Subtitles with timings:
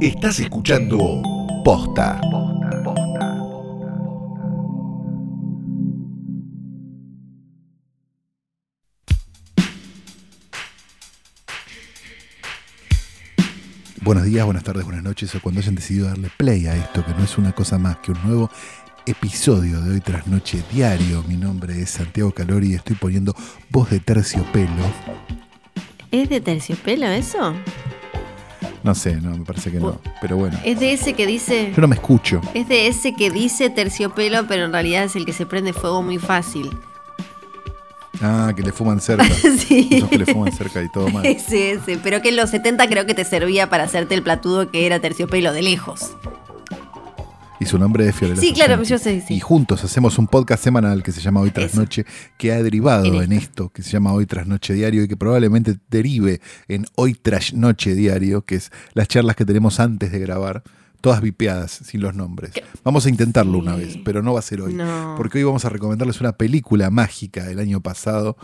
[0.00, 1.20] Estás escuchando
[1.62, 2.18] Posta.
[14.00, 17.12] Buenos días, buenas tardes, buenas noches o cuando hayan decidido darle play a esto, que
[17.12, 18.50] no es una cosa más que un nuevo
[19.04, 21.22] episodio de hoy tras noche diario.
[21.28, 23.34] Mi nombre es Santiago Calori y estoy poniendo
[23.68, 24.82] voz de terciopelo.
[26.10, 27.54] ¿Es de terciopelo eso?
[28.82, 29.98] No sé, no, me parece que no.
[30.20, 31.72] Pero bueno, Es de ese que dice.
[31.74, 32.40] yo no me escucho.
[32.54, 36.02] Es de ese que dice terciopelo, pero en realidad es el que se prende fuego
[36.02, 36.70] muy fácil.
[38.22, 39.24] Ah, que le fuman cerca.
[39.66, 39.88] sí.
[39.90, 41.24] Esos que le fuman cerca y todo mal.
[41.26, 41.96] Ese, ese.
[42.02, 45.00] Pero que en los 70 creo que te servía para hacerte el platudo que era
[45.00, 46.12] terciopelo de lejos.
[47.60, 48.40] Y su nombre es Fiorella.
[48.40, 49.34] Sí, claro, yo sé, sí.
[49.34, 51.74] Y juntos hacemos un podcast semanal que se llama Hoy tras.
[51.74, 52.06] Noche,
[52.38, 53.64] que ha derivado En en, esto.
[53.64, 57.52] esto, que se llama Hoy tras Noche Diario y que probablemente derive en Hoy tras
[57.52, 60.62] Noche Diario, que es las charlas que tenemos antes de grabar,
[61.02, 62.52] todas vipeadas, sin los nombres.
[62.82, 64.72] Vamos a intentarlo una vez, pero no va a ser hoy.
[64.72, 65.14] No.
[65.18, 68.38] Porque hoy vamos a recomendarles una película mágica del año pasado,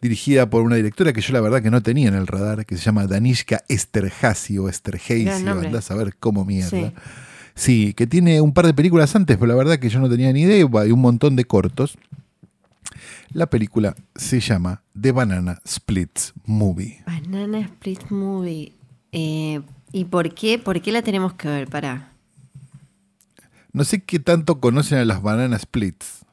[0.00, 2.76] dirigida por una directora que yo la verdad que no tenía en el radar, que
[2.76, 6.68] se llama Danishka Esterhazy o Esterhazy, andás a ver cómo mierda.
[6.70, 6.92] Sí.
[7.54, 10.32] Sí, que tiene un par de películas antes, pero la verdad que yo no tenía
[10.32, 11.96] ni idea, hay un montón de cortos.
[13.32, 17.02] La película se llama The Banana Splits Movie.
[17.06, 18.72] Banana Split Movie.
[19.12, 19.60] Eh,
[19.92, 20.58] ¿Y por qué?
[20.58, 21.68] ¿Por qué la tenemos que ver?
[21.68, 22.12] Pará.
[23.72, 26.23] No sé qué tanto conocen a las Banana Splits.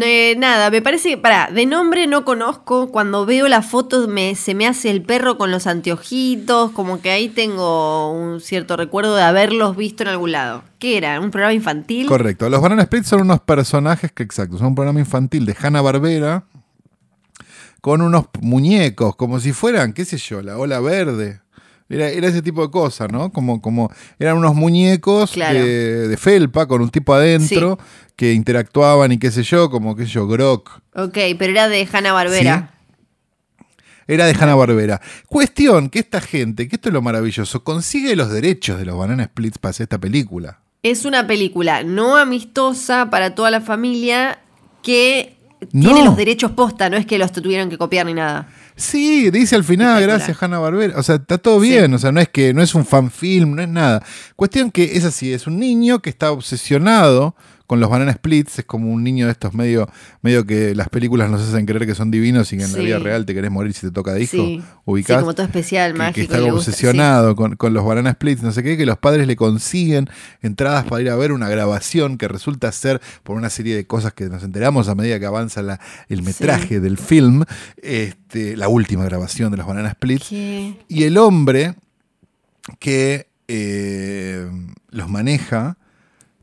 [0.00, 2.90] Eh, nada, me parece que, pará, de nombre no conozco.
[2.90, 6.70] Cuando veo la foto me, se me hace el perro con los anteojitos.
[6.72, 10.64] Como que ahí tengo un cierto recuerdo de haberlos visto en algún lado.
[10.78, 11.20] ¿Qué era?
[11.20, 12.06] ¿Un programa infantil?
[12.06, 12.48] Correcto.
[12.48, 16.44] Los Banana Splits son unos personajes que, exacto, son un programa infantil de Hanna Barbera
[17.82, 21.41] con unos muñecos, como si fueran, qué sé yo, la ola verde.
[21.92, 23.30] Era, era ese tipo de cosas, ¿no?
[23.30, 25.58] Como, como eran unos muñecos Claro.
[25.58, 27.78] de, de felpa con un tipo adentro
[28.16, 30.80] que interactuaban y qué sé yo, como qué sé yo, Grok.
[30.94, 32.70] Ok, pero era de Hanna Barbera.
[34.08, 35.00] Era de Hanna Barbera.
[35.28, 39.24] Cuestión que esta gente, que esto es lo maravilloso, consigue los derechos de los Banana
[39.26, 40.60] Splits para hacer esta película.
[40.82, 44.40] Es una película no amistosa para toda la familia
[44.82, 45.36] que
[45.72, 45.90] No.
[45.90, 48.48] tiene los derechos posta, no es que los tuvieron que copiar ni nada.
[48.74, 50.98] Sí, dice al final, gracias Hanna Barbera.
[50.98, 53.62] O sea, está todo bien, o sea, no es que no es un fanfilm, no
[53.62, 54.02] es nada.
[54.36, 57.34] Cuestión que es así, es un niño que está obsesionado
[57.72, 59.88] con los banana splits, es como un niño de estos medio,
[60.20, 62.84] medio que las películas nos hacen creer que son divinos y que en la Sí.
[62.84, 64.36] vida real te querés morir si te toca disco.
[64.36, 65.20] Sí, sí, ubicás.
[65.20, 66.14] como todo especial, que- mágico.
[66.16, 69.26] que está gusta, obsesionado con, con los banana splits, no sé qué, que los padres
[69.26, 70.10] le consiguen
[70.42, 74.12] entradas para ir a ver una grabación que resulta ser por una serie de cosas
[74.12, 77.44] que nos enteramos a medida que avanza la- el metraje del film,
[77.82, 79.94] este, la última grabación de los banana sí.
[79.96, 80.28] splits.
[80.28, 80.74] ¿Qué?
[80.88, 81.74] Y el hombre
[82.78, 84.46] que eh,
[84.90, 85.76] los maneja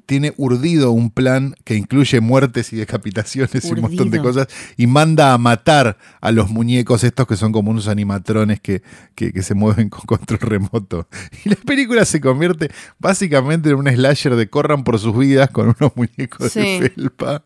[0.09, 4.87] tiene urdido un plan que incluye muertes y decapitaciones y un montón de cosas y
[4.87, 8.81] manda a matar a los muñecos estos que son como unos animatrones que,
[9.13, 11.07] que- que se mueven con control remoto.
[11.45, 15.75] Y la película se convierte básicamente en un slasher de corran por sus vidas con
[15.79, 16.79] unos muñecos Sí.
[16.79, 17.43] de felpa.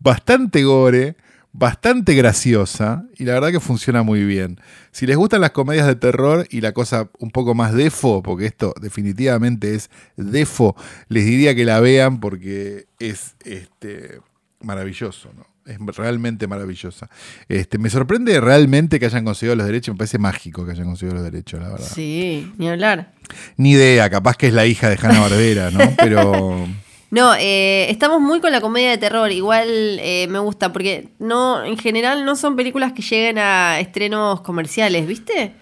[0.00, 1.14] Bastante gore,
[1.52, 4.60] bastante graciosa y la verdad que funciona muy bien.
[4.92, 8.46] Si les gustan las comedias de terror y la cosa un poco más defo, porque
[8.46, 10.76] esto definitivamente es defo,
[11.08, 14.20] les diría que la vean porque es este,
[14.60, 15.50] maravilloso, ¿no?
[15.66, 17.08] Es realmente maravillosa.
[17.48, 21.16] Este, me sorprende realmente que hayan conseguido los derechos, me parece mágico que hayan conseguido
[21.16, 21.86] los derechos, la verdad.
[21.86, 23.12] Sí, ni hablar.
[23.56, 25.80] Ni idea, capaz que es la hija de Hanna Barbera, ¿no?
[25.98, 26.66] Pero
[27.10, 29.32] No, eh, estamos muy con la comedia de terror.
[29.32, 34.40] Igual eh, me gusta porque no, en general no son películas que lleguen a estrenos
[34.42, 35.52] comerciales, ¿viste?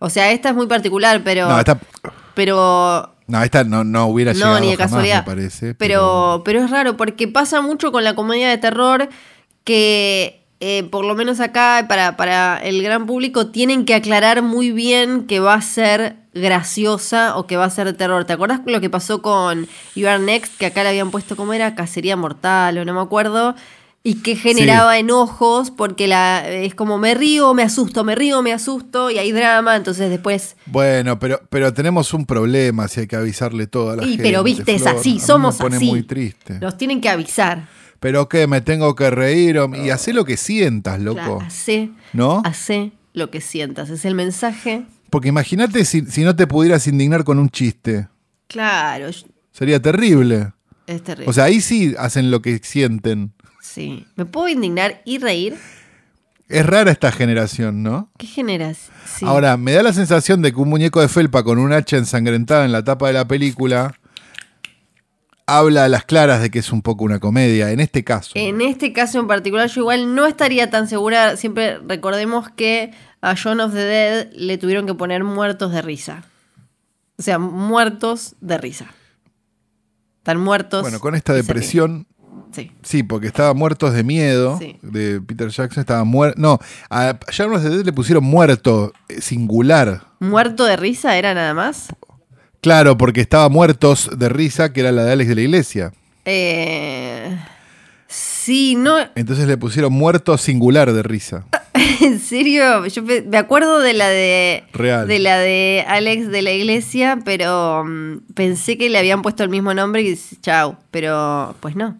[0.00, 1.48] O sea, esta es muy particular, pero.
[1.48, 1.78] no, esta,
[2.34, 3.14] Pero.
[3.26, 5.18] no, esta no, no hubiera No, llegado ni de jamás, casualidad.
[5.26, 5.74] me parece.
[5.74, 9.08] Pero, pero es raro porque pasa mucho con la comedia de terror
[9.64, 14.72] que, eh, por lo menos acá, para, para el gran público, tienen que aclarar muy
[14.72, 18.24] bien que va a ser graciosa o que va a ser terror.
[18.24, 20.56] ¿Te acuerdas lo que pasó con You Are Next?
[20.58, 23.54] Que acá le habían puesto como era Cacería Mortal o no me acuerdo.
[24.04, 28.52] Y que generaba enojos porque la, es como me río, me asusto, me río, me
[28.52, 29.76] asusto y hay drama.
[29.76, 34.04] Entonces después Bueno, pero, pero tenemos un problema si hay que avisarle todo a la
[34.04, 34.22] Y, gente.
[34.22, 35.86] pero viste, es así, somos me pone así.
[35.86, 36.54] muy triste.
[36.60, 37.66] nos tienen que avisar.
[38.00, 41.16] Pero qué, me tengo que reír o- y hacer lo que sientas, loco.
[41.18, 42.42] Claro, Hacé, ¿No?
[42.44, 43.90] hacé lo que sientas.
[43.90, 44.84] Es el mensaje.
[45.10, 48.08] Porque imagínate si, si no te pudieras indignar con un chiste.
[48.46, 49.08] Claro,
[49.52, 50.52] Sería terrible.
[50.86, 51.28] es terrible.
[51.28, 53.32] O sea, ahí sí hacen lo que sienten.
[53.60, 54.06] sí.
[54.16, 55.56] ¿Me puedo indignar y reír?
[56.48, 58.10] Es rara esta generación, ¿no?
[58.16, 58.78] ¿Qué generas?
[59.04, 59.26] Sí.
[59.26, 62.64] Ahora, me da la sensación de que un muñeco de felpa con un hacha ensangrentada
[62.64, 63.94] en la tapa de la película
[65.48, 68.32] habla a las claras de que es un poco una comedia, en este caso.
[68.34, 71.36] En este caso en particular, yo igual no estaría tan segura.
[71.38, 72.92] Siempre recordemos que
[73.22, 76.24] a John of the Dead le tuvieron que poner muertos de risa.
[77.18, 78.86] O sea, muertos de risa.
[80.18, 80.82] Están muertos.
[80.82, 82.06] Bueno, con esta depresión,
[82.52, 82.70] Sí.
[82.82, 84.78] sí, porque estaba muertos de miedo, Sí.
[84.82, 86.40] de Peter Jackson, estaba muerto.
[86.40, 86.58] No,
[86.90, 90.02] a Shaun of the Dead le pusieron muerto, eh, singular.
[90.20, 91.88] ¿Muerto de risa era nada más?
[92.60, 95.92] Claro, porque estaba muertos de risa, que era la de Alex de la Iglesia.
[96.24, 97.38] Eh,
[98.08, 98.96] sí, no.
[99.14, 101.44] Entonces le pusieron muerto singular de risa.
[102.00, 104.64] En serio, yo me acuerdo de la de.
[104.72, 105.08] Real.
[105.08, 109.48] De la de Alex de la iglesia, pero mm, pensé que le habían puesto el
[109.48, 110.76] mismo nombre y chau.
[110.92, 111.96] Pero pues no.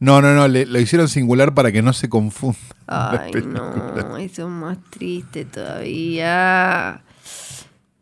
[0.00, 2.58] No, no, no, le- lo hicieron singular para que no se confunda.
[2.86, 7.02] Ay, no, eso es más triste todavía.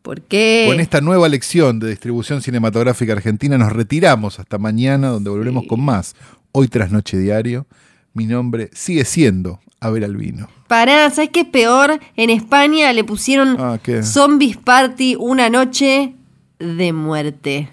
[0.02, 0.64] ¿Por qué?
[0.68, 5.68] Con esta nueva lección de distribución cinematográfica argentina nos retiramos hasta mañana, donde volveremos Sí.
[5.68, 6.14] con más.
[6.52, 7.66] Hoy tras Noche Diario,
[8.14, 10.48] mi nombre sigue siendo Abel Albino.
[10.68, 12.00] Pará, ¿sabes qué es peor?
[12.16, 14.02] En España le pusieron Ah, ¿qué?
[14.02, 16.14] Zombies Party una noche
[16.58, 17.68] de muerte.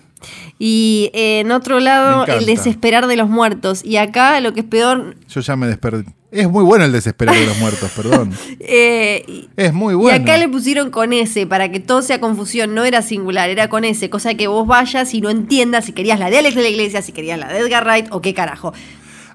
[0.59, 3.85] Y eh, en otro lado, el desesperar de los muertos.
[3.85, 5.15] Y acá lo que es peor.
[5.29, 6.11] Yo ya me desperdí.
[6.29, 8.33] Es muy bueno el desesperar de los muertos, perdón.
[8.59, 10.17] eh, Es muy bueno.
[10.17, 12.75] Y acá le pusieron con S para que todo sea confusión.
[12.75, 14.09] No era singular, era con S.
[14.09, 17.01] Cosa que vos vayas y no entiendas si querías la de Alex de la Iglesia,
[17.01, 18.73] si querías la de Edgar Wright o qué carajo.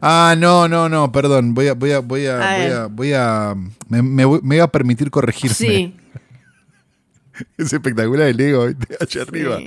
[0.03, 1.55] Ah, no, no, no, perdón.
[1.55, 3.55] Voy a, voy a, voy a, A voy a, voy a-
[3.89, 5.55] me, me voy, me voy a permitir corregirme.
[5.55, 5.95] Sí.
[7.57, 8.65] Es espectacular el ego
[9.01, 9.59] allá arriba.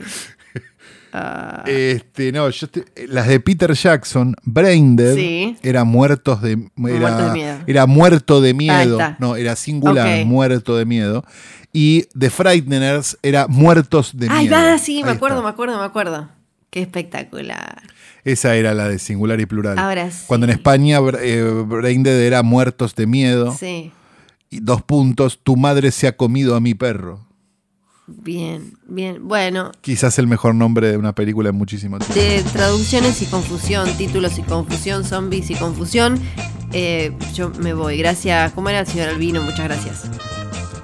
[1.18, 5.56] Ah, Este, no, yo te- las de Peter Jackson, Braindead, Sí.
[5.64, 7.58] era muertos de, era, Muertos de miedo.
[7.68, 9.00] era muerto de miedo.
[9.20, 11.24] No, era singular, muerto de miedo.
[11.72, 14.56] Y The Frighteners era muertos de Ay, miedo.
[14.62, 15.44] va, sí, me acuerdo, está.
[15.48, 16.30] me acuerdo, me acuerdo.
[16.70, 17.82] Qué espectacular.
[18.26, 19.78] Esa era la de singular y plural.
[19.80, 20.24] Ahora sí.
[20.28, 23.56] Cuando en España eh, Braindead era muertos de miedo.
[23.58, 23.92] Sí.
[24.50, 27.25] Y dos puntos, tu madre se ha comido a mi perro.
[28.08, 29.28] Bien, bien.
[29.28, 32.14] Bueno, Quizás el mejor nombre de una película en muchísimo tiempo.
[32.14, 36.20] de traducciones y confusión, títulos y confusión, zombies y confusión,
[36.72, 37.98] eh, yo me voy.
[37.98, 38.52] Gracias.
[38.54, 39.42] ¿Cómo era el señor Albino?
[39.42, 40.04] Muchas gracias.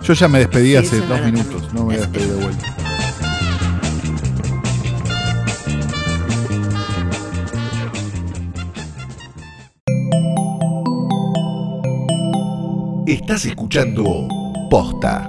[0.04, 1.74] Yo ya me despedí Sí, hace dos verdad minutos, también.
[1.76, 2.76] no me voy a Es- despedir de vuelta.
[13.08, 14.28] Estás escuchando
[14.70, 15.26] Posta.